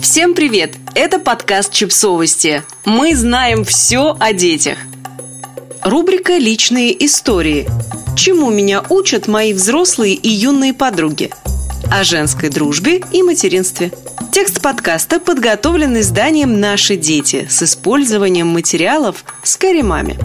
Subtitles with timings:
[0.00, 0.76] Всем привет!
[0.94, 2.62] Это подкаст «Чипсовости».
[2.86, 4.78] Мы знаем все о детях.
[5.82, 7.68] Рубрика «Личные истории».
[8.16, 11.30] Чему меня учат мои взрослые и юные подруги?
[11.92, 13.92] О женской дружбе и материнстве.
[14.32, 20.18] Текст подкаста подготовлен изданием «Наши дети» с использованием материалов с Каримами.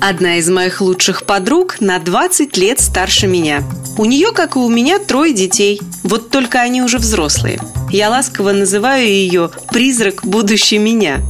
[0.00, 3.62] Одна из моих лучших подруг на 20 лет старше меня.
[3.98, 5.78] У нее, как и у меня, трое детей.
[6.02, 7.60] Вот только они уже взрослые.
[7.92, 11.20] Я ласково называю ее «призрак будущей меня».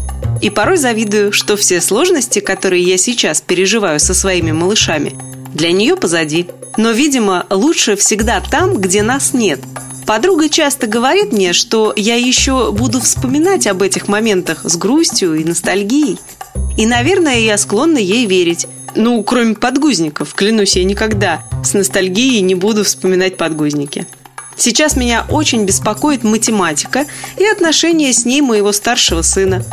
[0.43, 5.15] И порой завидую, что все сложности, которые я сейчас переживаю со своими малышами,
[5.55, 6.49] для нее позади.
[6.77, 9.61] Но, видимо, лучше всегда там, где нас нет.
[10.07, 15.45] Подруга часто говорит мне, что я еще буду вспоминать об этих моментах с грустью и
[15.45, 16.19] ностальгией.
[16.77, 18.67] И, наверное, я склонна ей верить.
[18.95, 24.07] Ну, кроме подгузников, клянусь, я никогда с ностальгией не буду вспоминать подгузники.
[24.61, 27.07] Сейчас меня очень беспокоит математика
[27.39, 29.65] и отношения с ней моего старшего сына.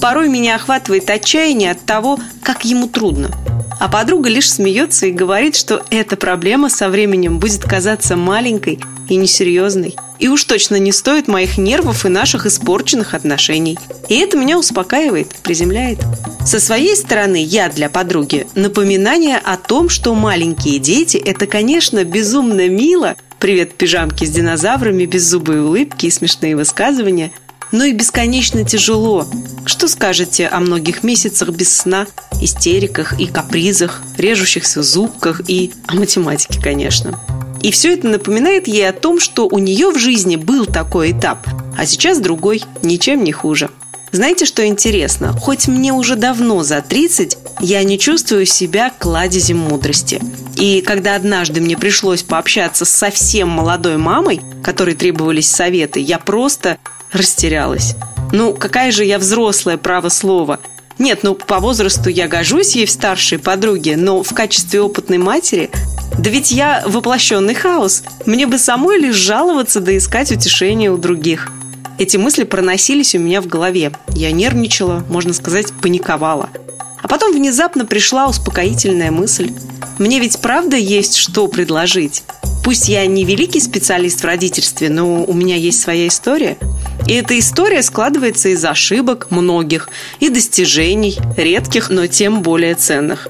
[0.00, 3.30] Порой меня охватывает отчаяние от того, как ему трудно.
[3.78, 9.14] А подруга лишь смеется и говорит, что эта проблема со временем будет казаться маленькой и
[9.14, 9.94] несерьезной.
[10.18, 13.78] И уж точно не стоит моих нервов и наших испорченных отношений.
[14.08, 16.00] И это меня успокаивает, приземляет.
[16.44, 22.68] Со своей стороны, я для подруги напоминание о том, что маленькие дети– это, конечно, безумно
[22.68, 27.32] мило, привет пижамки с динозаврами, беззубые улыбки и смешные высказывания,
[27.72, 29.26] но и бесконечно тяжело.
[29.66, 32.06] Что скажете о многих месяцах без сна,
[32.40, 37.18] истериках и капризах, режущихся зубках и о математике, конечно.
[37.62, 41.44] И все это напоминает ей о том, что у нее в жизни был такой этап,
[41.76, 43.70] а сейчас другой, ничем не хуже.
[44.12, 45.32] Знаете, что интересно?
[45.32, 50.20] Хоть мне уже давно за 30, я не чувствую себя кладезем мудрости.
[50.62, 56.78] И когда однажды мне пришлось пообщаться с совсем молодой мамой, которой требовались советы, я просто
[57.10, 57.96] растерялась.
[58.30, 60.60] Ну, какая же я взрослая, право слова.
[61.00, 65.68] Нет, ну по возрасту я гожусь ей в старшей подруге, но в качестве опытной матери
[66.16, 68.04] да ведь я воплощенный хаос.
[68.24, 71.50] Мне бы самой лишь жаловаться да искать утешение у других.
[71.98, 73.90] Эти мысли проносились у меня в голове.
[74.14, 76.50] Я нервничала, можно сказать, паниковала.
[77.02, 79.52] А потом внезапно пришла успокоительная мысль.
[79.98, 82.22] Мне ведь правда есть что предложить.
[82.64, 86.56] Пусть я не великий специалист в родительстве, но у меня есть своя история.
[87.08, 89.88] И эта история складывается из ошибок многих
[90.20, 93.26] и достижений, редких, но тем более ценных.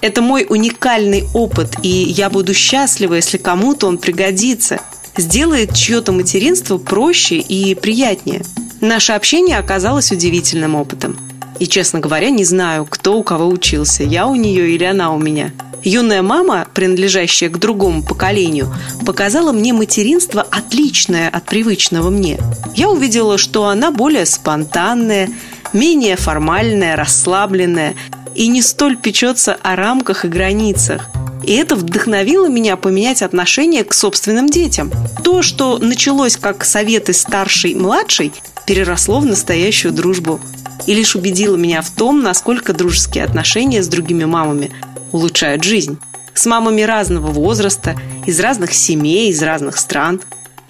[0.00, 4.80] Это мой уникальный опыт, и я буду счастлива, если кому-то он пригодится,
[5.16, 8.42] сделает чье-то материнство проще и приятнее.
[8.80, 11.18] Наше общение оказалось удивительным опытом.
[11.58, 15.18] И, честно говоря, не знаю, кто у кого учился, я у нее или она у
[15.18, 15.52] меня.
[15.84, 18.72] Юная мама, принадлежащая к другому поколению,
[19.06, 22.38] показала мне материнство отличное от привычного мне.
[22.74, 25.30] Я увидела, что она более спонтанная,
[25.72, 27.94] менее формальная, расслабленная
[28.34, 31.06] и не столь печется о рамках и границах.
[31.44, 34.92] И это вдохновило меня поменять отношение к собственным детям.
[35.24, 38.32] То, что началось как советы старшей-младшей,
[38.66, 40.40] переросло в настоящую дружбу.
[40.86, 44.70] И лишь убедило меня в том, насколько дружеские отношения с другими мамами
[45.12, 45.98] улучшают жизнь.
[46.34, 47.96] С мамами разного возраста,
[48.26, 50.20] из разных семей, из разных стран.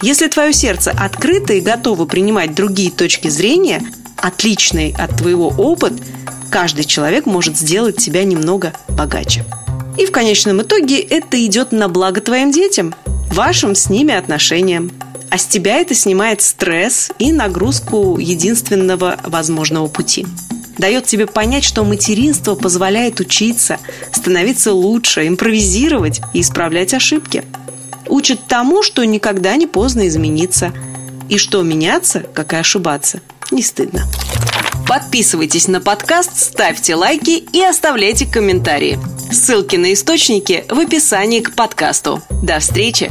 [0.00, 3.82] Если твое сердце открыто и готово принимать другие точки зрения,
[4.16, 5.92] отличный от твоего опыт–
[6.48, 9.44] каждый человек может сделать тебя немного богаче.
[9.96, 12.94] И в конечном итоге это идет на благо твоим детям,
[13.30, 14.90] вашим с ними отношениям.
[15.30, 20.26] А с тебя это снимает стресс и нагрузку единственного возможного пути.
[20.78, 23.78] Дает тебе понять, что материнство позволяет учиться,
[24.12, 27.44] становиться лучше, импровизировать и исправлять ошибки.
[28.06, 30.72] Учит тому, что никогда не поздно измениться.
[31.28, 34.06] И что меняться, как и ошибаться, не стыдно.
[34.86, 38.98] Подписывайтесь на подкаст, ставьте лайки и оставляйте комментарии.
[39.30, 42.22] Ссылки на источники в описании к подкасту.
[42.42, 43.10] До встречи!